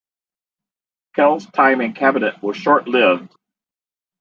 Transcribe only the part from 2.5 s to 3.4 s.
short-lived.